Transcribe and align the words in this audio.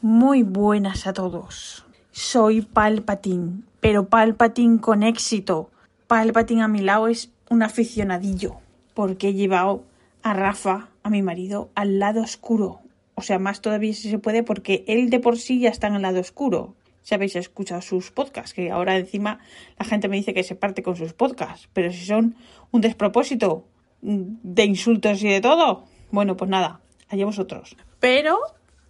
muy 0.00 0.42
buenas 0.42 1.06
a 1.06 1.12
todos. 1.12 1.84
Soy 2.12 2.62
Palpatín, 2.62 3.64
pero 3.80 4.08
Palpatín 4.08 4.78
con 4.78 5.02
éxito. 5.02 5.70
Palpatín 6.06 6.60
a 6.62 6.68
mi 6.68 6.80
lado 6.80 7.08
es 7.08 7.30
un 7.50 7.62
aficionadillo, 7.62 8.56
porque 8.94 9.28
he 9.28 9.34
llevado 9.34 9.84
a 10.22 10.32
Rafa, 10.32 10.88
a 11.02 11.10
mi 11.10 11.22
marido, 11.22 11.70
al 11.74 11.98
lado 11.98 12.22
oscuro. 12.22 12.80
O 13.16 13.22
sea, 13.22 13.38
más 13.38 13.60
todavía 13.60 13.92
si 13.94 14.08
se 14.08 14.18
puede, 14.18 14.42
porque 14.42 14.84
él 14.86 15.10
de 15.10 15.20
por 15.20 15.38
sí 15.38 15.60
ya 15.60 15.70
está 15.70 15.88
en 15.88 15.96
el 15.96 16.02
lado 16.02 16.20
oscuro. 16.20 16.74
Si 17.02 17.14
habéis 17.14 17.36
escuchado 17.36 17.82
sus 17.82 18.10
podcasts, 18.10 18.54
que 18.54 18.70
ahora 18.70 18.96
encima 18.96 19.40
la 19.78 19.84
gente 19.84 20.08
me 20.08 20.16
dice 20.16 20.34
que 20.34 20.42
se 20.42 20.54
parte 20.54 20.82
con 20.82 20.96
sus 20.96 21.12
podcasts, 21.12 21.68
pero 21.72 21.92
si 21.92 22.04
son 22.04 22.36
un 22.70 22.80
despropósito 22.80 23.64
de 24.02 24.64
insultos 24.64 25.22
y 25.22 25.28
de 25.28 25.40
todo, 25.40 25.84
bueno, 26.10 26.36
pues 26.36 26.48
nada, 26.48 26.80
allá 27.08 27.24
vosotros 27.24 27.76
pero 28.00 28.38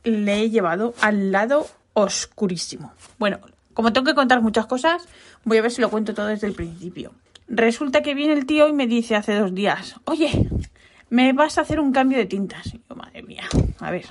le 0.04 0.40
he 0.40 0.50
llevado 0.50 0.94
al 1.00 1.32
lado 1.32 1.66
oscurísimo. 1.94 2.92
Bueno, 3.18 3.38
como 3.74 3.92
tengo 3.92 4.06
que 4.06 4.14
contar 4.14 4.40
muchas 4.40 4.66
cosas, 4.66 5.06
voy 5.44 5.58
a 5.58 5.62
ver 5.62 5.70
si 5.70 5.80
lo 5.80 5.90
cuento 5.90 6.14
todo 6.14 6.26
desde 6.26 6.46
el 6.46 6.54
principio. 6.54 7.12
Resulta 7.48 8.02
que 8.02 8.14
viene 8.14 8.32
el 8.32 8.46
tío 8.46 8.68
y 8.68 8.72
me 8.72 8.86
dice 8.86 9.16
hace 9.16 9.34
dos 9.34 9.54
días, 9.54 9.96
oye, 10.04 10.48
me 11.10 11.32
vas 11.32 11.58
a 11.58 11.60
hacer 11.60 11.78
un 11.78 11.92
cambio 11.92 12.18
de 12.18 12.26
tintas. 12.26 12.72
Madre 12.94 13.22
mía, 13.22 13.44
a 13.80 13.90
ver. 13.90 14.06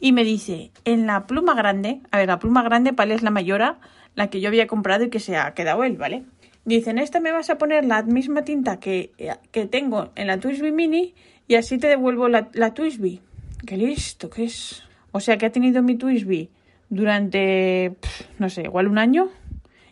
Y 0.00 0.12
me 0.12 0.24
dice, 0.24 0.70
en 0.84 1.06
la 1.06 1.26
pluma 1.26 1.54
grande, 1.54 2.00
a 2.10 2.18
ver, 2.18 2.28
la 2.28 2.38
pluma 2.38 2.62
grande, 2.62 2.94
¿cuál 2.94 3.10
es 3.10 3.22
la 3.22 3.30
mayora? 3.30 3.80
La 4.14 4.30
que 4.30 4.40
yo 4.40 4.48
había 4.48 4.66
comprado 4.66 5.04
y 5.04 5.10
que 5.10 5.20
se 5.20 5.36
ha 5.36 5.54
quedado 5.54 5.84
él, 5.84 5.96
¿vale? 5.96 6.24
Dice, 6.64 6.90
en 6.90 6.98
esta 6.98 7.20
me 7.20 7.32
vas 7.32 7.50
a 7.50 7.58
poner 7.58 7.84
la 7.84 8.02
misma 8.02 8.42
tinta 8.42 8.78
que, 8.78 9.12
que 9.50 9.66
tengo 9.66 10.10
en 10.14 10.26
la 10.26 10.38
Twisby 10.38 10.70
Mini 10.70 11.14
y 11.46 11.54
así 11.54 11.78
te 11.78 11.88
devuelvo 11.88 12.28
la, 12.28 12.48
la 12.52 12.74
Twisby. 12.74 13.22
Qué 13.66 13.76
listo 13.76 14.30
que 14.30 14.44
es. 14.44 14.82
O 15.12 15.20
sea 15.20 15.38
que 15.38 15.46
ha 15.46 15.52
tenido 15.52 15.82
mi 15.82 15.96
Twisby 15.96 16.50
durante, 16.88 17.96
no 18.38 18.48
sé, 18.50 18.62
igual 18.62 18.88
un 18.88 18.98
año. 18.98 19.28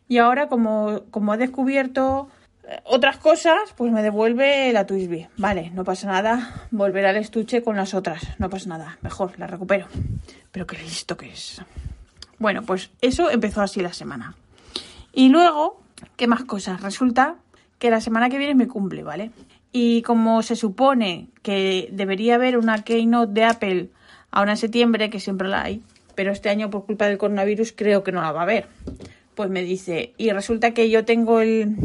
Y 0.09 0.19
ahora 0.19 0.49
como, 0.49 1.03
como 1.11 1.33
ha 1.33 1.37
descubierto 1.37 2.29
eh, 2.65 2.81
otras 2.85 3.19
cosas, 3.19 3.59
pues 3.77 3.93
me 3.93 4.03
devuelve 4.03 4.73
la 4.73 4.87
Twisby. 4.87 5.29
Vale, 5.37 5.71
no 5.71 5.85
pasa 5.85 6.09
nada. 6.09 6.67
Volver 6.71 7.07
al 7.07 7.17
estuche 7.17 7.63
con 7.63 7.77
las 7.77 7.95
otras. 7.95 8.23
No 8.39 8.51
pasa 8.51 8.69
nada. 8.69 8.99
Mejor, 9.03 9.39
la 9.39 9.47
recupero. 9.47 9.87
Pero 10.53 10.67
qué 10.67 10.79
listo 10.79 11.17
que 11.17 11.31
es. 11.31 11.61
Bueno, 12.39 12.63
pues 12.63 12.91
eso 13.01 13.31
empezó 13.31 13.63
así 13.63 13.81
la 13.81 13.93
semana. 13.93 14.35
Y 15.13 15.29
luego, 15.31 15.81
¿qué 16.17 16.27
más 16.27 16.45
cosas? 16.45 16.83
Resulta 16.83 17.37
que 17.79 17.91
la 17.91 18.01
semana 18.01 18.29
que 18.29 18.39
viene 18.39 18.55
me 18.55 18.69
cumple, 18.69 19.03
¿vale? 19.03 19.31
Y 19.79 20.01
como 20.01 20.43
se 20.43 20.57
supone 20.57 21.29
que 21.43 21.91
debería 21.93 22.37
haber 22.37 22.57
una 22.57 22.83
keynote 22.83 23.35
de 23.35 23.45
Apple 23.45 23.89
ahora 24.31 24.53
en 24.53 24.57
septiembre, 24.57 25.11
que 25.11 25.21
siempre 25.21 25.49
la 25.49 25.65
hay, 25.65 25.83
pero 26.15 26.33
este 26.33 26.49
año 26.49 26.71
por 26.71 26.87
culpa 26.87 27.05
del 27.05 27.19
coronavirus 27.19 27.75
creo 27.77 28.03
que 28.03 28.11
no 28.11 28.23
la 28.23 28.33
va 28.33 28.41
a 28.41 28.43
haber. 28.45 28.69
Pues 29.35 29.51
me 29.51 29.63
dice, 29.63 30.15
y 30.17 30.31
resulta 30.31 30.71
que 30.71 30.89
yo 30.89 31.05
tengo 31.05 31.43
el, 31.43 31.77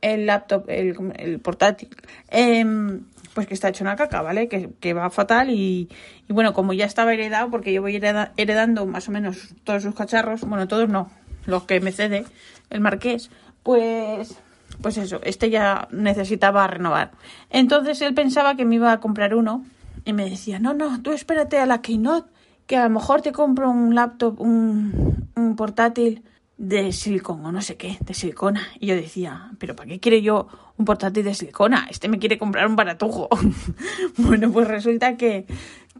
el 0.00 0.26
laptop, 0.26 0.64
el, 0.66 1.38
portátil, 1.38 1.88
em, 2.30 3.02
pues 3.32 3.46
que 3.46 3.54
está 3.54 3.68
hecho 3.68 3.84
una 3.84 3.94
caca, 3.94 4.22
¿vale? 4.22 4.48
Que, 4.48 4.92
va 4.92 5.08
fatal 5.10 5.48
y, 5.48 5.88
y, 6.28 6.32
bueno, 6.32 6.52
como 6.52 6.72
ya 6.72 6.84
estaba 6.86 7.14
heredado, 7.14 7.48
porque 7.48 7.72
yo 7.72 7.80
voy 7.80 7.94
heredando 7.94 8.86
más 8.86 9.08
o 9.08 9.12
menos 9.12 9.54
todos 9.62 9.84
sus 9.84 9.94
cacharros, 9.94 10.40
bueno, 10.40 10.66
todos 10.66 10.88
no, 10.88 11.12
los 11.44 11.62
que 11.62 11.78
me 11.78 11.92
cede 11.92 12.24
el 12.70 12.80
marqués, 12.80 13.30
pues 13.62 14.36
pues 14.80 14.98
eso, 14.98 15.20
este 15.22 15.50
ya 15.50 15.88
necesitaba 15.90 16.66
renovar. 16.66 17.12
Entonces 17.50 18.00
él 18.02 18.14
pensaba 18.14 18.56
que 18.56 18.64
me 18.64 18.76
iba 18.76 18.92
a 18.92 19.00
comprar 19.00 19.34
uno 19.34 19.64
y 20.04 20.12
me 20.12 20.28
decía, 20.28 20.58
no, 20.58 20.74
no, 20.74 21.02
tú 21.02 21.12
espérate 21.12 21.58
a 21.58 21.66
la 21.66 21.80
Keynote, 21.82 22.30
que 22.66 22.76
a 22.76 22.84
lo 22.84 22.90
mejor 22.90 23.22
te 23.22 23.32
compro 23.32 23.70
un 23.70 23.94
laptop, 23.94 24.40
un, 24.40 25.26
portátil 25.56 26.22
de 26.58 26.92
silicona 26.92 27.48
o 27.48 27.52
no 27.52 27.62
sé 27.62 27.76
qué, 27.76 27.96
de 28.00 28.14
silicona. 28.14 28.68
Y 28.78 28.86
yo 28.86 28.94
decía, 28.94 29.50
pero 29.58 29.74
¿para 29.74 29.88
qué 29.88 30.00
quiere 30.00 30.22
yo 30.22 30.48
un 30.76 30.84
portátil 30.84 31.24
de 31.24 31.34
silicona? 31.34 31.86
Este 31.90 32.08
me 32.08 32.18
quiere 32.18 32.38
comprar 32.38 32.66
un 32.66 32.76
baratujo. 32.76 33.28
bueno, 34.18 34.50
pues 34.50 34.68
resulta 34.68 35.16
que, 35.16 35.46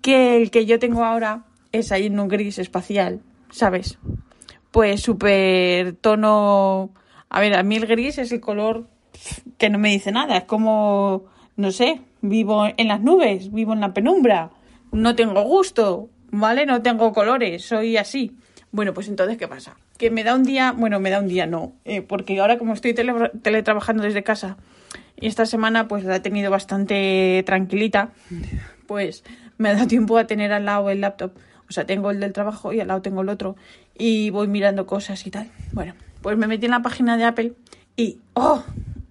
que 0.02 0.36
el 0.36 0.50
que 0.50 0.66
yo 0.66 0.78
tengo 0.78 1.04
ahora 1.04 1.44
es 1.72 1.92
ahí 1.92 2.06
en 2.06 2.18
un 2.18 2.28
gris 2.28 2.58
espacial, 2.58 3.20
¿sabes? 3.50 3.98
Pues 4.70 5.02
súper 5.02 5.94
tono 5.94 6.90
a 7.28 7.40
ver, 7.40 7.54
a 7.54 7.62
mí 7.62 7.76
el 7.76 7.86
gris 7.86 8.18
es 8.18 8.32
el 8.32 8.40
color 8.40 8.86
que 9.58 9.70
no 9.70 9.78
me 9.78 9.90
dice 9.90 10.12
nada. 10.12 10.36
Es 10.36 10.44
como, 10.44 11.26
no 11.56 11.70
sé, 11.70 12.00
vivo 12.20 12.66
en 12.76 12.88
las 12.88 13.00
nubes, 13.00 13.52
vivo 13.52 13.72
en 13.72 13.80
la 13.80 13.94
penumbra. 13.94 14.50
No 14.92 15.14
tengo 15.16 15.42
gusto, 15.42 16.08
¿vale? 16.30 16.66
No 16.66 16.82
tengo 16.82 17.12
colores, 17.12 17.64
soy 17.64 17.96
así. 17.96 18.36
Bueno, 18.72 18.92
pues 18.94 19.08
entonces, 19.08 19.36
¿qué 19.36 19.48
pasa? 19.48 19.76
Que 19.98 20.10
me 20.10 20.24
da 20.24 20.34
un 20.34 20.44
día, 20.44 20.72
bueno, 20.72 21.00
me 21.00 21.10
da 21.10 21.20
un 21.20 21.28
día, 21.28 21.46
no, 21.46 21.72
eh, 21.84 22.02
porque 22.02 22.38
ahora 22.38 22.58
como 22.58 22.74
estoy 22.74 22.94
teletrabajando 22.94 24.02
desde 24.02 24.22
casa 24.22 24.58
y 25.18 25.26
esta 25.26 25.46
semana 25.46 25.88
pues 25.88 26.04
la 26.04 26.16
he 26.16 26.20
tenido 26.20 26.50
bastante 26.50 27.42
tranquilita, 27.46 28.10
pues 28.86 29.24
me 29.56 29.70
ha 29.70 29.74
dado 29.74 29.86
tiempo 29.86 30.18
a 30.18 30.26
tener 30.26 30.52
al 30.52 30.66
lado 30.66 30.90
el 30.90 31.00
laptop. 31.00 31.32
O 31.68 31.72
sea, 31.72 31.86
tengo 31.86 32.10
el 32.10 32.20
del 32.20 32.32
trabajo 32.32 32.72
y 32.72 32.80
al 32.80 32.88
lado 32.88 33.02
tengo 33.02 33.22
el 33.22 33.28
otro 33.28 33.56
y 33.96 34.30
voy 34.30 34.46
mirando 34.46 34.86
cosas 34.86 35.26
y 35.26 35.30
tal. 35.30 35.50
Bueno, 35.72 35.94
pues 36.26 36.36
me 36.36 36.48
metí 36.48 36.64
en 36.64 36.72
la 36.72 36.82
página 36.82 37.16
de 37.16 37.22
Apple 37.22 37.52
y 37.94 38.18
¡oh! 38.32 38.64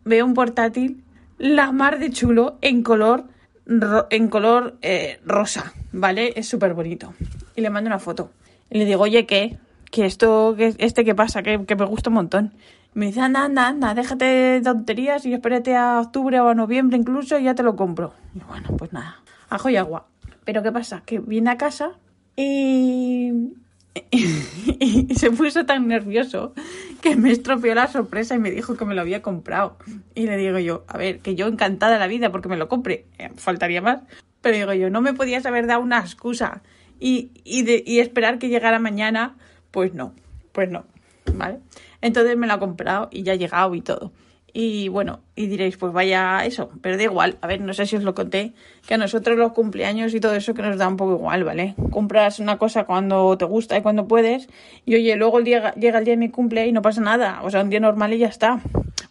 Veo 0.04 0.26
un 0.26 0.34
portátil 0.34 1.02
la 1.38 1.72
mar 1.72 1.98
de 1.98 2.10
chulo 2.10 2.58
en 2.60 2.84
color 2.84 3.24
en 4.10 4.28
color 4.28 4.76
eh, 4.82 5.22
rosa, 5.26 5.72
¿vale? 5.94 6.34
Es 6.36 6.50
súper 6.50 6.74
bonito. 6.74 7.14
Y 7.56 7.62
le 7.62 7.70
mando 7.70 7.88
una 7.88 8.00
foto. 8.00 8.32
Y 8.70 8.80
le 8.80 8.84
digo, 8.84 9.04
oye, 9.04 9.26
¿qué? 9.26 9.58
Que 9.92 10.06
esto, 10.06 10.56
que 10.58 10.76
este 10.78 11.06
qué 11.06 11.16
pasa, 11.16 11.42
que, 11.42 11.58
me 11.58 11.86
gusta 11.86 12.10
un 12.10 12.16
montón. 12.16 12.54
Me 12.94 13.06
dice, 13.06 13.22
anda, 13.22 13.46
anda, 13.46 13.70
anda, 13.70 13.94
déjate 13.94 14.26
de 14.26 14.62
tonterías 14.62 15.26
y 15.26 15.34
espérate 15.34 15.74
a 15.74 16.02
octubre 16.02 16.38
o 16.42 16.50
a 16.50 16.54
noviembre 16.54 16.98
incluso 16.98 17.40
y 17.40 17.46
ya 17.46 17.56
te 17.56 17.64
lo 17.64 17.78
compro. 17.78 18.14
Y 18.34 18.40
bueno, 18.40 18.76
pues 18.78 18.92
nada, 18.92 19.22
ajo 19.48 19.70
y 19.70 19.78
agua. 19.78 20.08
Pero 20.44 20.64
¿qué 20.64 20.74
pasa? 20.74 21.04
Que 21.06 21.20
viene 21.20 21.50
a 21.50 21.58
casa 21.58 21.94
y 22.36 23.54
y 24.12 25.16
se 25.16 25.32
puso 25.32 25.66
tan 25.66 25.88
nervioso 25.88 26.54
que 27.02 27.16
me 27.16 27.32
estropeó 27.32 27.74
la 27.76 27.88
sorpresa 27.88 28.36
y 28.36 28.40
me 28.40 28.52
dijo 28.52 28.76
que 28.76 28.86
me 28.86 28.94
lo 28.94 29.02
había 29.02 29.22
comprado. 29.22 29.78
Y 30.14 30.26
le 30.28 30.38
digo 30.38 30.60
yo, 30.60 30.84
a 30.88 30.98
ver, 30.98 31.20
que 31.20 31.36
yo 31.36 31.48
encantada 31.48 31.94
de 31.94 32.00
la 32.00 32.08
vida 32.08 32.32
porque 32.32 32.50
me 32.50 32.58
lo 32.58 32.68
compre, 32.68 33.06
eh, 33.18 33.30
faltaría 33.38 33.82
más. 33.82 34.02
Pero 34.42 34.58
digo 34.58 34.74
yo, 34.74 34.90
no 34.90 35.02
me 35.02 35.14
podías 35.14 35.46
haber 35.46 35.66
dado 35.66 35.82
una 35.82 36.00
excusa 36.00 36.62
y, 37.00 37.32
y 37.44 38.00
esperar 38.00 38.38
que 38.38 38.50
llegara 38.50 38.80
mañana. 38.80 39.38
Pues 39.72 39.94
no, 39.94 40.14
pues 40.52 40.70
no, 40.70 40.86
¿vale? 41.34 41.60
Entonces 42.02 42.38
me 42.38 42.48
lo 42.48 42.54
ha 42.54 42.60
comprado 42.60 43.10
y 43.12 43.24
ya 43.24 43.34
ha 43.34 43.36
llegado 43.36 43.74
y 43.76 43.82
todo. 43.82 44.12
Y 44.58 44.88
bueno, 44.88 45.20
y 45.36 45.48
diréis, 45.48 45.76
pues 45.76 45.92
vaya 45.92 46.46
eso, 46.46 46.70
pero 46.82 46.96
da 46.96 47.04
igual. 47.04 47.38
A 47.42 47.48
ver, 47.48 47.60
no 47.60 47.74
sé 47.74 47.86
si 47.86 47.98
os 47.98 48.04
lo 48.04 48.16
conté, 48.16 48.54
que 48.88 48.94
a 48.94 48.98
nosotros 48.98 49.38
los 49.38 49.52
cumpleaños 49.52 50.14
y 50.14 50.22
todo 50.22 50.34
eso 50.34 50.54
que 50.54 50.62
nos 50.62 50.78
da 50.78 50.88
un 50.88 50.96
poco 50.96 51.16
igual, 51.16 51.44
¿vale? 51.44 51.76
Compras 51.92 52.40
una 52.40 52.58
cosa 52.58 52.86
cuando 52.86 53.38
te 53.38 53.44
gusta 53.44 53.78
y 53.78 53.82
cuando 53.82 54.08
puedes, 54.08 54.48
y 54.86 54.96
oye, 54.96 55.18
luego 55.18 55.42
día, 55.42 55.74
llega 55.74 56.00
el 56.00 56.06
día 56.06 56.14
de 56.14 56.20
mi 56.20 56.30
cumple 56.30 56.68
y 56.68 56.72
no 56.72 56.82
pasa 56.82 57.02
nada. 57.02 57.42
O 57.44 57.50
sea, 57.50 57.64
un 57.64 57.70
día 57.70 57.82
normal 57.82 58.14
y 58.14 58.20
ya 58.20 58.28
está. 58.28 58.62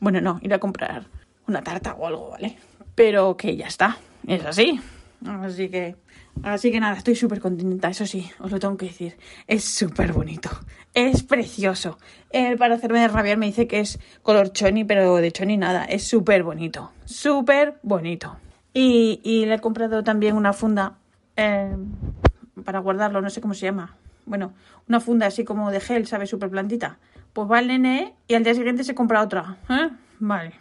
Bueno, 0.01 0.23
no, 0.23 0.41
ir 0.41 0.55
a 0.55 0.59
comprar 0.59 1.05
una 1.47 1.63
tarta 1.63 1.93
o 1.93 2.07
algo, 2.07 2.31
¿vale? 2.31 2.57
Pero 2.95 3.37
que 3.37 3.55
ya 3.55 3.67
está, 3.67 3.99
es 4.27 4.47
así. 4.47 4.81
Así 5.25 5.69
que 5.69 5.97
Así 6.43 6.71
que 6.71 6.81
nada, 6.81 6.97
estoy 6.97 7.15
súper 7.15 7.41
contenta, 7.41 7.89
eso 7.89 8.07
sí, 8.07 8.31
os 8.41 8.51
lo 8.51 8.59
tengo 8.59 8.77
que 8.77 8.87
decir. 8.87 9.17
Es 9.47 9.65
súper 9.65 10.13
bonito, 10.13 10.51
es 10.93 11.23
precioso. 11.23 11.99
Él 12.31 12.59
para 12.59 12.75
hacerme 12.75 13.07
rabiar 13.07 13.39
me 13.39 13.47
dice 13.47 13.67
que 13.67 13.81
es 13.81 13.99
color 14.23 14.53
choni, 14.53 14.85
pero 14.85 15.17
de 15.17 15.33
choni 15.33 15.57
nada, 15.57 15.85
es 15.85 16.05
súper 16.05 16.43
bonito, 16.43 16.93
súper 17.05 17.79
bonito. 17.83 18.37
Y, 18.73 19.21
y, 19.23 19.47
le 19.47 19.55
he 19.55 19.61
comprado 19.61 20.03
también 20.03 20.37
una 20.37 20.53
funda 20.53 20.99
eh, 21.37 21.77
para 22.65 22.81
guardarlo, 22.81 23.23
no 23.23 23.31
sé 23.31 23.41
cómo 23.41 23.55
se 23.55 23.67
llama. 23.67 23.97
Bueno, 24.27 24.53
una 24.89 24.99
funda 24.99 25.27
así 25.27 25.45
como 25.45 25.71
de 25.71 25.79
gel, 25.81 26.07
¿sabes? 26.09 26.31
Súper 26.31 26.51
plantita. 26.51 26.99
Pues 27.33 27.49
va 27.49 27.61
el 27.61 27.69
nene 27.69 28.15
y 28.27 28.35
al 28.35 28.43
día 28.43 28.55
siguiente 28.55 28.83
se 28.83 28.95
compra 28.97 29.23
otra. 29.23 29.59
¿eh? 29.71 29.91
Vale. 30.19 30.55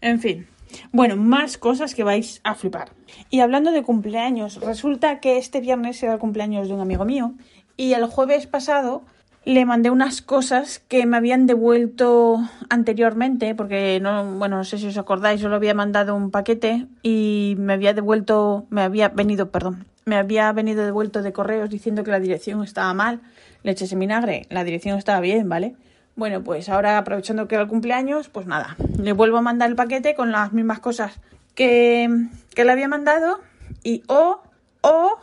En 0.00 0.20
fin, 0.20 0.46
Bueno, 0.92 1.16
más 1.16 1.58
cosas 1.58 1.94
que 1.94 2.04
vais 2.04 2.40
a 2.44 2.54
flipar. 2.54 2.90
Y 3.30 3.40
hablando 3.40 3.72
de 3.72 3.82
cumpleaños, 3.82 4.60
resulta 4.60 5.20
que 5.20 5.38
este 5.38 5.60
viernes 5.60 6.02
era 6.02 6.14
el 6.14 6.18
cumpleaños 6.18 6.68
de 6.68 6.74
un 6.74 6.80
amigo 6.80 7.04
mío 7.04 7.34
y 7.76 7.92
el 7.92 8.06
jueves 8.06 8.46
pasado 8.46 9.02
le 9.46 9.64
mandé 9.64 9.90
unas 9.90 10.22
cosas 10.22 10.80
que 10.88 11.06
me 11.06 11.16
habían 11.16 11.46
devuelto 11.46 12.40
anteriormente, 12.68 13.54
porque 13.54 14.00
no, 14.02 14.24
bueno, 14.38 14.56
no 14.56 14.64
sé 14.64 14.76
si 14.76 14.88
os 14.88 14.98
acordáis, 14.98 15.40
yo 15.40 15.48
le 15.48 15.54
había 15.54 15.72
mandado 15.72 16.16
un 16.16 16.32
paquete 16.32 16.88
y 17.04 17.54
me 17.56 17.74
había 17.74 17.94
devuelto, 17.94 18.66
me 18.70 18.82
había 18.82 19.08
venido, 19.08 19.52
perdón, 19.52 19.86
me 20.04 20.16
había 20.16 20.50
venido 20.52 20.84
devuelto 20.84 21.22
de 21.22 21.32
correos 21.32 21.70
diciendo 21.70 22.02
que 22.02 22.10
la 22.10 22.18
dirección 22.18 22.64
estaba 22.64 22.92
mal, 22.92 23.20
leche 23.62 23.84
ese 23.84 23.94
vinagre, 23.94 24.46
la 24.50 24.64
dirección 24.64 24.98
estaba 24.98 25.20
bien, 25.20 25.48
¿vale? 25.48 25.76
Bueno, 26.16 26.42
pues 26.42 26.68
ahora 26.68 26.98
aprovechando 26.98 27.46
que 27.46 27.54
era 27.54 27.62
el 27.62 27.68
cumpleaños, 27.68 28.28
pues 28.28 28.46
nada, 28.46 28.76
le 28.98 29.12
vuelvo 29.12 29.36
a 29.36 29.42
mandar 29.42 29.68
el 29.68 29.76
paquete 29.76 30.14
con 30.14 30.32
las 30.32 30.52
mismas 30.52 30.80
cosas 30.80 31.20
que, 31.54 32.08
que 32.54 32.64
le 32.64 32.72
había 32.72 32.88
mandado 32.88 33.40
y 33.82 34.02
o, 34.08 34.40
o 34.80 35.18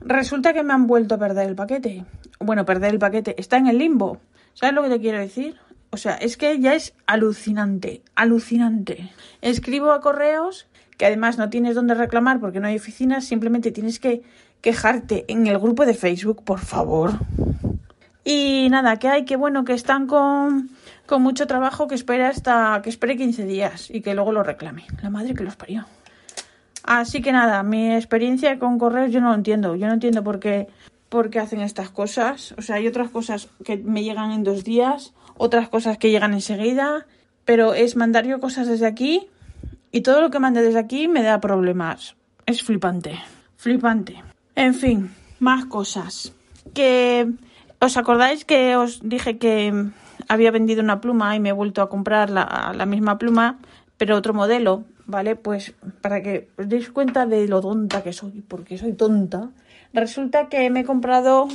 resulta 0.00 0.52
que 0.52 0.62
me 0.62 0.72
han 0.72 0.86
vuelto 0.86 1.14
a 1.14 1.18
perder 1.18 1.48
el 1.48 1.54
paquete 1.54 2.04
bueno, 2.40 2.64
perder 2.64 2.92
el 2.92 2.98
paquete, 2.98 3.34
está 3.38 3.56
en 3.56 3.66
el 3.66 3.78
limbo. 3.78 4.20
¿Sabes 4.54 4.74
lo 4.74 4.82
que 4.82 4.90
te 4.90 5.00
quiero 5.00 5.18
decir? 5.18 5.56
O 5.90 5.96
sea, 5.96 6.14
es 6.14 6.36
que 6.36 6.58
ya 6.60 6.74
es 6.74 6.94
alucinante, 7.06 8.02
alucinante. 8.14 9.10
Escribo 9.40 9.92
a 9.92 10.00
correos 10.00 10.66
que 10.96 11.06
además 11.06 11.38
no 11.38 11.48
tienes 11.48 11.74
dónde 11.74 11.94
reclamar 11.94 12.40
porque 12.40 12.60
no 12.60 12.66
hay 12.66 12.76
oficinas, 12.76 13.24
simplemente 13.24 13.70
tienes 13.70 14.00
que 14.00 14.22
quejarte 14.60 15.24
en 15.28 15.46
el 15.46 15.58
grupo 15.58 15.86
de 15.86 15.94
Facebook, 15.94 16.42
por 16.44 16.58
favor. 16.58 17.12
Y 18.30 18.68
nada, 18.68 18.98
que 18.98 19.08
hay, 19.08 19.24
que 19.24 19.36
bueno, 19.36 19.64
que 19.64 19.72
están 19.72 20.06
con, 20.06 20.68
con 21.06 21.22
mucho 21.22 21.46
trabajo, 21.46 21.88
que 21.88 21.94
espere 21.94 22.26
hasta, 22.26 22.78
que 22.82 22.90
espere 22.90 23.16
15 23.16 23.46
días 23.46 23.88
y 23.90 24.02
que 24.02 24.14
luego 24.14 24.32
lo 24.32 24.42
reclame. 24.42 24.84
La 25.02 25.08
madre 25.08 25.32
que 25.32 25.44
los 25.44 25.56
parió. 25.56 25.86
Así 26.82 27.22
que 27.22 27.32
nada, 27.32 27.62
mi 27.62 27.94
experiencia 27.94 28.58
con 28.58 28.78
correos 28.78 29.12
yo 29.12 29.22
no 29.22 29.30
lo 29.30 29.34
entiendo. 29.34 29.76
Yo 29.76 29.86
no 29.86 29.94
entiendo 29.94 30.22
por 30.22 30.40
qué 30.40 30.68
por 31.08 31.30
qué 31.30 31.38
hacen 31.38 31.62
estas 31.62 31.88
cosas. 31.88 32.54
O 32.58 32.60
sea, 32.60 32.76
hay 32.76 32.86
otras 32.86 33.08
cosas 33.08 33.48
que 33.64 33.78
me 33.78 34.04
llegan 34.04 34.30
en 34.32 34.44
dos 34.44 34.62
días, 34.62 35.14
otras 35.38 35.70
cosas 35.70 35.96
que 35.96 36.10
llegan 36.10 36.34
enseguida, 36.34 37.06
pero 37.46 37.72
es 37.72 37.96
mandar 37.96 38.26
yo 38.26 38.40
cosas 38.40 38.66
desde 38.66 38.84
aquí 38.84 39.26
y 39.90 40.02
todo 40.02 40.20
lo 40.20 40.28
que 40.28 40.38
mande 40.38 40.60
desde 40.60 40.80
aquí 40.80 41.08
me 41.08 41.22
da 41.22 41.40
problemas. 41.40 42.14
Es 42.44 42.62
flipante, 42.62 43.18
flipante. 43.56 44.22
En 44.54 44.74
fin, 44.74 45.14
más 45.38 45.64
cosas. 45.64 46.34
Que 46.74 47.26
os 47.80 47.96
acordáis 47.96 48.44
que 48.44 48.76
os 48.76 49.00
dije 49.02 49.38
que 49.38 49.72
había 50.28 50.50
vendido 50.50 50.82
una 50.82 51.00
pluma 51.00 51.36
y 51.36 51.40
me 51.40 51.50
he 51.50 51.52
vuelto 51.52 51.82
a 51.82 51.88
comprar 51.88 52.30
la, 52.30 52.86
misma 52.86 53.18
pluma, 53.18 53.58
pero 53.96 54.16
otro 54.16 54.34
modelo, 54.34 54.84
¿vale? 55.06 55.36
Pues 55.36 55.74
para 56.00 56.22
que 56.22 56.48
os 56.58 56.68
deis 56.68 56.90
cuenta 56.90 57.26
de 57.26 57.48
lo 57.48 57.60
tonta 57.60 58.02
que 58.02 58.12
soy, 58.12 58.42
porque 58.46 58.78
soy 58.78 58.92
tonta 58.92 59.50
Resulta 59.92 60.48
que 60.48 60.68
me 60.70 60.80
he 60.80 60.84
comprado 60.84 61.48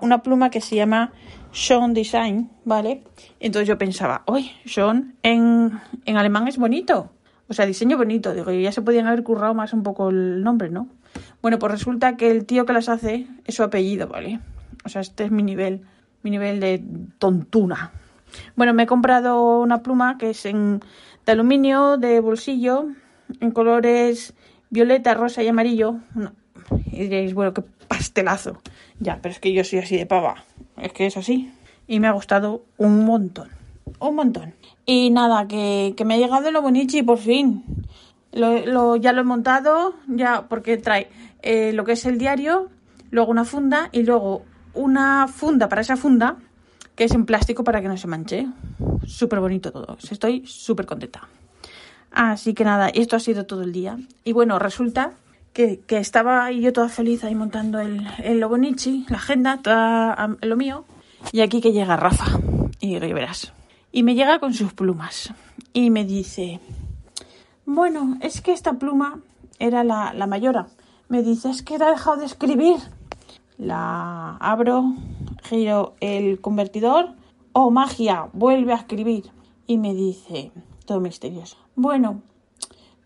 una 0.00 0.22
pluma 0.22 0.50
que 0.50 0.60
se 0.60 0.76
llama 0.76 1.12
Sean 1.52 1.94
Design, 1.94 2.50
¿vale? 2.64 3.02
Entonces 3.40 3.68
yo 3.68 3.78
pensaba, 3.78 4.22
uy, 4.26 4.50
Sean 4.64 5.14
en, 5.22 5.80
en 6.04 6.16
alemán 6.16 6.48
es 6.48 6.58
bonito. 6.58 7.10
O 7.48 7.54
sea, 7.54 7.66
diseño 7.66 7.96
bonito. 7.96 8.34
Digo, 8.34 8.50
ya 8.50 8.72
se 8.72 8.82
podían 8.82 9.06
haber 9.06 9.22
currado 9.22 9.54
más 9.54 9.72
un 9.72 9.84
poco 9.84 10.10
el 10.10 10.42
nombre, 10.42 10.70
¿no? 10.70 10.88
Bueno, 11.40 11.58
pues 11.58 11.70
resulta 11.70 12.16
que 12.16 12.30
el 12.30 12.44
tío 12.44 12.66
que 12.66 12.72
las 12.72 12.88
hace 12.88 13.26
es 13.44 13.54
su 13.54 13.62
apellido, 13.62 14.08
¿vale? 14.08 14.40
O 14.86 14.88
sea, 14.88 15.00
este 15.00 15.24
es 15.24 15.30
mi 15.32 15.42
nivel, 15.42 15.82
mi 16.22 16.30
nivel 16.30 16.60
de 16.60 16.82
tontuna. 17.18 17.90
Bueno, 18.54 18.72
me 18.72 18.84
he 18.84 18.86
comprado 18.86 19.60
una 19.60 19.82
pluma 19.82 20.16
que 20.16 20.30
es 20.30 20.44
de 20.44 20.80
aluminio, 21.26 21.96
de 21.96 22.20
bolsillo, 22.20 22.86
en 23.40 23.50
colores 23.50 24.32
violeta, 24.70 25.14
rosa 25.14 25.42
y 25.42 25.48
amarillo. 25.48 25.96
Y 26.86 27.02
diréis, 27.02 27.34
bueno, 27.34 27.52
qué 27.52 27.62
pastelazo. 27.88 28.60
Ya, 29.00 29.18
pero 29.20 29.32
es 29.32 29.40
que 29.40 29.52
yo 29.52 29.64
soy 29.64 29.80
así 29.80 29.96
de 29.96 30.06
pava. 30.06 30.44
Es 30.76 30.92
que 30.92 31.06
es 31.06 31.16
así. 31.16 31.52
Y 31.88 31.98
me 31.98 32.06
ha 32.06 32.12
gustado 32.12 32.62
un 32.76 33.04
montón. 33.04 33.48
Un 33.98 34.14
montón. 34.14 34.54
Y 34.84 35.10
nada, 35.10 35.48
que, 35.48 35.94
me 36.04 36.14
ha 36.14 36.18
llegado 36.18 36.50
lo 36.52 36.62
bonichi 36.62 37.02
por 37.02 37.18
fin. 37.18 37.64
Lo, 38.32 38.96
ya 38.96 39.12
lo 39.12 39.22
he 39.22 39.24
montado, 39.24 39.94
ya 40.06 40.46
porque 40.48 40.76
trae 40.76 41.08
eh, 41.42 41.72
lo 41.72 41.84
que 41.84 41.92
es 41.92 42.04
el 42.04 42.18
diario, 42.18 42.68
luego 43.10 43.30
una 43.30 43.44
funda 43.44 43.88
y 43.92 44.02
luego 44.02 44.44
una 44.76 45.26
funda 45.28 45.68
para 45.68 45.82
esa 45.82 45.96
funda 45.96 46.36
que 46.94 47.04
es 47.04 47.12
en 47.12 47.26
plástico 47.26 47.62
para 47.62 47.82
que 47.82 47.88
no 47.88 47.96
se 47.96 48.06
manche. 48.06 48.46
Súper 49.06 49.40
bonito 49.40 49.70
todo. 49.70 49.98
Estoy 50.10 50.44
súper 50.46 50.86
contenta. 50.86 51.28
Así 52.10 52.54
que 52.54 52.64
nada, 52.64 52.88
esto 52.88 53.14
ha 53.16 53.20
sido 53.20 53.44
todo 53.44 53.62
el 53.62 53.72
día. 53.72 53.98
Y 54.24 54.32
bueno, 54.32 54.58
resulta 54.58 55.12
que, 55.52 55.82
estaba 55.90 56.50
yo 56.50 56.72
toda 56.72 56.88
feliz 56.88 57.22
ahí 57.24 57.34
montando 57.34 57.78
el, 57.80 58.06
el 58.24 58.40
Lobonichi, 58.40 59.04
la 59.10 59.18
agenda, 59.18 59.60
lo 60.40 60.56
mío. 60.56 60.84
Y 61.32 61.42
aquí 61.42 61.60
que 61.60 61.72
llega 61.72 61.96
Rafa. 61.96 62.38
Y 62.80 62.98
verás. 62.98 63.52
Y 63.92 64.02
me 64.02 64.14
llega 64.14 64.38
con 64.38 64.54
sus 64.54 64.72
plumas. 64.72 65.32
Y 65.74 65.90
me 65.90 66.06
dice, 66.06 66.60
bueno, 67.66 68.16
es 68.22 68.40
que 68.40 68.52
esta 68.52 68.74
pluma 68.74 69.20
era 69.58 69.84
la, 69.84 70.14
la 70.14 70.26
mayora. 70.26 70.68
Me 71.08 71.22
dice, 71.22 71.50
es 71.50 71.62
que 71.62 71.74
ha 71.74 71.90
dejado 71.90 72.16
de 72.16 72.26
escribir. 72.26 72.76
La 73.58 74.36
abro, 74.36 74.94
giro 75.44 75.94
el 76.00 76.40
convertidor. 76.40 77.14
Oh, 77.52 77.70
magia, 77.70 78.28
vuelve 78.32 78.72
a 78.72 78.76
escribir. 78.76 79.30
Y 79.66 79.78
me 79.78 79.94
dice, 79.94 80.52
todo 80.84 81.00
misterioso. 81.00 81.56
Bueno, 81.74 82.22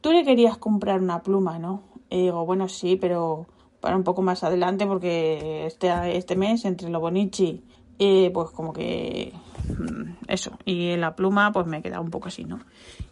tú 0.00 0.12
le 0.12 0.24
querías 0.24 0.58
comprar 0.58 1.00
una 1.00 1.22
pluma, 1.22 1.58
¿no? 1.58 1.82
Y 2.10 2.22
digo, 2.22 2.44
bueno, 2.44 2.68
sí, 2.68 2.96
pero 2.96 3.46
para 3.80 3.96
un 3.96 4.04
poco 4.04 4.22
más 4.22 4.44
adelante 4.44 4.86
porque 4.86 5.66
este, 5.66 6.16
este 6.16 6.36
mes 6.36 6.64
entre 6.64 6.90
lo 6.90 7.00
Bonichi 7.00 7.64
y 7.98 8.30
pues 8.30 8.50
como 8.50 8.72
que 8.72 9.32
mm, 9.68 10.24
eso, 10.28 10.52
y 10.64 10.96
la 10.96 11.16
pluma 11.16 11.52
pues 11.52 11.66
me 11.66 11.78
he 11.78 11.82
quedado 11.82 12.02
un 12.02 12.10
poco 12.10 12.28
así, 12.28 12.44
¿no? 12.44 12.60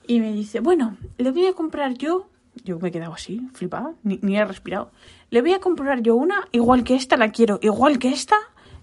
Y 0.06 0.20
me 0.20 0.32
dice, 0.32 0.60
bueno, 0.60 0.96
le 1.18 1.30
voy 1.30 1.46
a 1.46 1.52
comprar 1.52 1.94
yo, 1.94 2.26
yo 2.64 2.78
me 2.78 2.88
he 2.88 2.92
quedado 2.92 3.14
así, 3.14 3.48
flipada, 3.54 3.94
ni, 4.02 4.18
ni 4.22 4.36
he 4.36 4.44
respirado, 4.44 4.90
le 5.30 5.40
voy 5.40 5.52
a 5.52 5.60
comprar 5.60 6.02
yo 6.02 6.16
una 6.16 6.48
igual 6.52 6.84
que 6.84 6.94
esta, 6.94 7.16
la 7.16 7.30
quiero 7.30 7.58
igual 7.62 7.98
que 7.98 8.08
esta, 8.08 8.36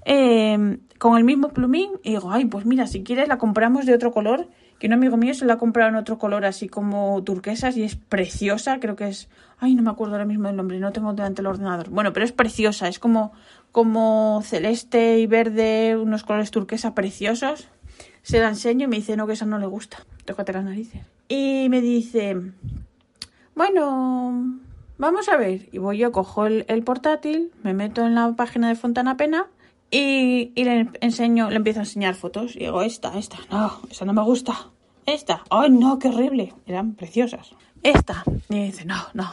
eh, 0.05 0.77
con 0.99 1.17
el 1.17 1.23
mismo 1.23 1.49
plumín, 1.49 1.91
y 2.03 2.11
digo, 2.11 2.31
ay, 2.31 2.45
pues 2.45 2.65
mira, 2.65 2.87
si 2.87 3.03
quieres 3.03 3.27
la 3.27 3.37
compramos 3.37 3.85
de 3.85 3.93
otro 3.93 4.11
color 4.11 4.47
que 4.79 4.87
un 4.87 4.93
amigo 4.93 5.15
mío 5.17 5.33
se 5.33 5.45
la 5.45 5.53
ha 5.53 5.57
comprado 5.57 5.89
en 5.89 5.95
otro 5.95 6.17
color 6.17 6.45
así 6.45 6.67
como 6.67 7.23
turquesas 7.23 7.77
y 7.77 7.83
es 7.83 7.95
preciosa, 7.95 8.79
creo 8.79 8.95
que 8.95 9.07
es, 9.07 9.29
ay, 9.57 9.73
no 9.73 9.81
me 9.81 9.89
acuerdo 9.89 10.15
ahora 10.15 10.25
mismo 10.25 10.47
del 10.47 10.57
nombre, 10.57 10.79
no 10.79 10.91
tengo 10.91 11.13
delante 11.13 11.41
el 11.41 11.47
ordenador. 11.47 11.89
Bueno, 11.89 12.11
pero 12.11 12.25
es 12.25 12.31
preciosa, 12.31 12.87
es 12.87 12.99
como 12.99 13.31
como 13.71 14.41
celeste 14.45 15.19
y 15.19 15.27
verde, 15.27 15.97
unos 15.97 16.23
colores 16.23 16.49
turquesa 16.49 16.95
preciosos. 16.95 17.67
Se 18.21 18.39
la 18.39 18.47
enseño 18.47 18.85
y 18.85 18.87
me 18.87 18.95
dice, 18.95 19.17
"No, 19.17 19.27
que 19.27 19.33
esa 19.33 19.45
no 19.45 19.59
le 19.59 19.65
gusta." 19.65 19.97
Tócate 20.23 20.53
las 20.53 20.63
narices. 20.63 21.01
Y 21.27 21.67
me 21.69 21.81
dice, 21.81 22.37
"Bueno, 23.55 24.59
vamos 24.97 25.29
a 25.29 25.37
ver." 25.37 25.67
Y 25.71 25.77
voy 25.77 25.97
yo 25.97 26.11
cojo 26.11 26.45
el, 26.45 26.83
portátil, 26.83 27.51
me 27.63 27.73
meto 27.73 28.05
en 28.05 28.15
la 28.15 28.33
página 28.33 28.67
de 28.69 28.75
Fontana 28.75 29.17
Pena 29.17 29.47
y, 29.91 30.51
le 30.55 30.89
enseño, 31.01 31.49
le 31.49 31.55
empiezo 31.57 31.79
a 31.79 31.83
enseñar 31.83 32.15
fotos. 32.15 32.55
Y 32.55 32.59
digo, 32.59 32.81
esta, 32.81 33.17
esta, 33.17 33.37
no, 33.49 33.79
esa 33.89 34.05
no 34.05 34.13
me 34.13 34.23
gusta. 34.23 34.69
Esta, 35.05 35.43
ay 35.49 35.69
no, 35.69 35.99
qué 35.99 36.09
horrible. 36.09 36.53
Eran 36.65 36.93
preciosas. 36.95 37.51
Esta. 37.83 38.23
Y 38.49 38.65
dice, 38.65 38.85
no, 38.85 38.97
no. 39.13 39.31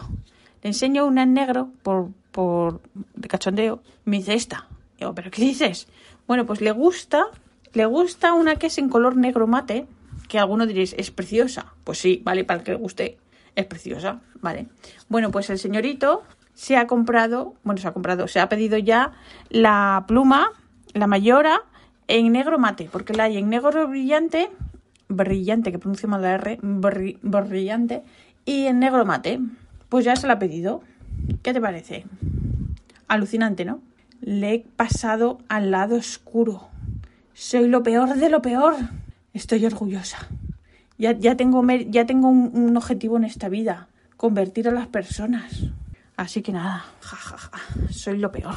Le 0.62 0.68
enseño 0.68 1.06
una 1.06 1.22
en 1.22 1.34
negro 1.34 1.70
por, 1.82 2.10
por 2.30 2.80
de 3.14 3.28
cachondeo. 3.28 3.82
Me 4.04 4.18
dice, 4.18 4.34
esta. 4.34 4.68
digo, 4.98 5.14
¿pero 5.14 5.30
qué 5.30 5.42
dices? 5.42 5.88
Bueno, 6.26 6.46
pues 6.46 6.60
le 6.60 6.70
gusta, 6.72 7.26
le 7.72 7.86
gusta 7.86 8.34
una 8.34 8.56
que 8.56 8.68
es 8.68 8.78
en 8.78 8.88
color 8.88 9.16
negro 9.16 9.46
mate, 9.46 9.86
que 10.28 10.38
alguno 10.38 10.66
diréis, 10.66 10.94
es 10.96 11.10
preciosa. 11.10 11.74
Pues 11.84 11.98
sí, 11.98 12.20
vale, 12.24 12.44
para 12.44 12.60
el 12.60 12.64
que 12.64 12.72
le 12.72 12.78
guste, 12.78 13.18
es 13.56 13.66
preciosa, 13.66 14.20
vale. 14.40 14.66
Bueno, 15.08 15.30
pues 15.30 15.50
el 15.50 15.58
señorito 15.58 16.22
se 16.54 16.76
ha 16.76 16.86
comprado, 16.86 17.54
bueno, 17.64 17.80
se 17.80 17.88
ha 17.88 17.92
comprado, 17.92 18.28
se 18.28 18.40
ha 18.40 18.48
pedido 18.48 18.78
ya 18.78 19.12
la 19.50 20.04
pluma, 20.06 20.50
la 20.94 21.06
mayora, 21.06 21.62
en 22.08 22.32
negro 22.32 22.58
mate, 22.58 22.88
porque 22.90 23.14
la 23.14 23.24
hay 23.24 23.38
en 23.38 23.48
negro 23.48 23.88
brillante, 23.88 24.50
brillante, 25.08 25.72
que 25.72 25.78
pronuncia 25.78 26.08
mal 26.08 26.22
la 26.22 26.34
R, 26.34 26.58
brillante, 26.62 28.02
y 28.44 28.66
en 28.66 28.80
negro 28.80 29.04
mate. 29.04 29.40
Pues 29.88 30.04
ya 30.04 30.16
se 30.16 30.26
la 30.26 30.34
ha 30.34 30.38
pedido. 30.38 30.82
¿Qué 31.42 31.52
te 31.52 31.60
parece? 31.60 32.04
Alucinante, 33.08 33.64
¿no? 33.64 33.80
Le 34.20 34.54
he 34.54 34.58
pasado 34.60 35.38
al 35.48 35.70
lado 35.70 35.96
oscuro. 35.96 36.68
Soy 37.34 37.68
lo 37.68 37.82
peor 37.82 38.14
de 38.14 38.30
lo 38.30 38.40
peor. 38.42 38.76
Estoy 39.34 39.64
orgullosa. 39.66 40.28
Ya, 41.02 41.18
ya 41.18 41.36
tengo, 41.36 41.66
ya 41.88 42.06
tengo 42.06 42.28
un 42.28 42.76
objetivo 42.76 43.16
en 43.16 43.24
esta 43.24 43.48
vida. 43.48 43.88
Convertir 44.16 44.68
a 44.68 44.70
las 44.70 44.86
personas. 44.86 45.64
Así 46.16 46.42
que 46.42 46.52
nada, 46.52 46.84
jajaja, 47.00 47.58
soy 47.90 48.18
lo 48.18 48.30
peor. 48.30 48.54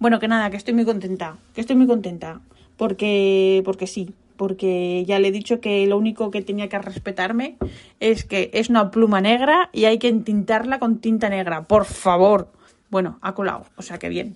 Bueno, 0.00 0.18
que 0.18 0.26
nada, 0.26 0.50
que 0.50 0.56
estoy 0.56 0.74
muy 0.74 0.84
contenta, 0.84 1.36
que 1.54 1.60
estoy 1.60 1.76
muy 1.76 1.86
contenta, 1.86 2.40
porque, 2.76 3.62
porque 3.64 3.86
sí, 3.86 4.12
porque 4.36 5.04
ya 5.06 5.20
le 5.20 5.28
he 5.28 5.30
dicho 5.30 5.60
que 5.60 5.86
lo 5.86 5.96
único 5.96 6.32
que 6.32 6.42
tenía 6.42 6.68
que 6.68 6.80
respetarme 6.80 7.56
es 8.00 8.24
que 8.24 8.50
es 8.52 8.68
una 8.68 8.90
pluma 8.90 9.20
negra 9.20 9.70
y 9.72 9.84
hay 9.84 9.98
que 9.98 10.08
entintarla 10.08 10.80
con 10.80 10.98
tinta 10.98 11.28
negra. 11.28 11.62
Por 11.68 11.84
favor. 11.84 12.50
Bueno, 12.90 13.20
ha 13.22 13.32
colado, 13.34 13.66
o 13.76 13.82
sea 13.82 13.98
que 13.98 14.08
bien. 14.08 14.34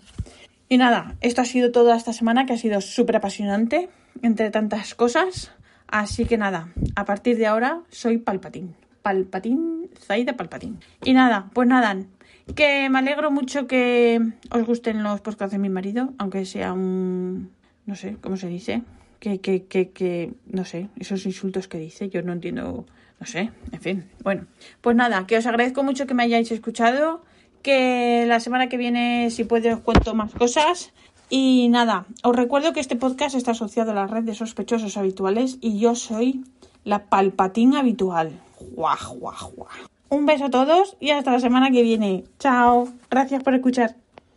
Y 0.69 0.78
nada, 0.78 1.16
esto 1.21 1.40
ha 1.40 1.47
sido 1.47 1.73
toda 1.73 1.97
esta 1.97 2.12
semana 2.12 2.47
que 2.47 2.52
ha 2.52 2.59
sido 2.59 2.80
súper 2.80 3.16
apasionante 3.16 3.88
entre 4.23 4.52
tantas 4.52 4.95
cosas. 4.95 5.50
Así 5.90 6.25
que 6.25 6.38
nada, 6.38 6.68
a 6.94 7.04
partir 7.04 7.37
de 7.37 7.47
ahora 7.47 7.82
soy 7.90 8.18
Palpatín. 8.18 8.75
Palpatín, 9.02 9.90
Zaida 9.99 10.37
Palpatín. 10.37 10.78
Y 11.04 11.14
nada, 11.14 11.50
pues 11.52 11.66
nada, 11.66 11.97
que 12.54 12.88
me 12.90 12.99
alegro 13.00 13.30
mucho 13.30 13.66
que 13.66 14.20
os 14.50 14.66
gusten 14.66 15.02
los 15.02 15.20
podcasts 15.20 15.52
de 15.52 15.59
mi 15.59 15.68
marido, 15.68 16.12
aunque 16.18 16.44
sea 16.44 16.73
un... 16.73 17.50
no 17.87 17.97
sé, 17.97 18.16
¿cómo 18.20 18.37
se 18.37 18.47
dice? 18.47 18.82
Que, 19.18 19.40
que, 19.40 19.64
que, 19.64 19.90
que, 19.90 20.32
no 20.47 20.64
sé, 20.64 20.88
esos 20.97 21.26
insultos 21.26 21.66
que 21.66 21.78
dice, 21.78 22.09
yo 22.09 22.23
no 22.23 22.32
entiendo, 22.32 22.87
no 23.18 23.26
sé, 23.26 23.50
en 23.73 23.80
fin. 23.80 24.04
Bueno, 24.23 24.47
pues 24.80 24.94
nada, 24.97 25.26
que 25.26 25.38
os 25.38 25.47
agradezco 25.47 25.82
mucho 25.82 26.06
que 26.06 26.14
me 26.14 26.23
hayáis 26.23 26.52
escuchado, 26.52 27.25
que 27.62 28.25
la 28.26 28.40
semana 28.40 28.68
que 28.68 28.76
viene, 28.76 29.28
si 29.30 29.44
puedo, 29.44 29.75
os 29.75 29.80
cuento 29.80 30.14
más 30.14 30.32
cosas. 30.32 30.92
Y 31.31 31.69
nada, 31.69 32.07
os 32.25 32.35
recuerdo 32.35 32.73
que 32.73 32.81
este 32.81 32.97
podcast 32.97 33.37
está 33.37 33.53
asociado 33.53 33.93
a 33.93 33.95
la 33.95 34.09
red 34.09 34.25
de 34.25 34.35
sospechosos 34.35 34.97
habituales 34.97 35.59
y 35.61 35.79
yo 35.79 35.95
soy 35.95 36.45
la 36.85 37.05
palpatín 37.05 37.77
habitual. 37.77 38.33
Guau, 38.73 39.15
guau, 39.17 39.53
guau. 39.55 39.69
Un 40.09 40.27
beso 40.27 40.47
a 40.47 40.51
todos 40.51 40.97
y 40.99 41.11
hasta 41.11 41.31
la 41.31 41.39
semana 41.39 41.71
que 41.71 41.85
viene. 41.85 42.25
Chao. 42.41 42.89
Gracias 43.09 43.45
por 43.45 43.55
escuchar. 43.55 43.95